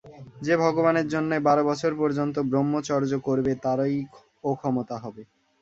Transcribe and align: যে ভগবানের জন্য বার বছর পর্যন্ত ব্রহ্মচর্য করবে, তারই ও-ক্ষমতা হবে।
যে 0.41 0.53
ভগবানের 0.63 1.07
জন্য 1.07 1.31
বার 1.39 1.59
বছর 1.69 1.91
পর্যন্ত 1.95 2.35
ব্রহ্মচর্য 2.51 3.11
করবে, 3.27 3.51
তারই 3.63 3.97
ও-ক্ষমতা 4.43 4.95
হবে। 5.03 5.23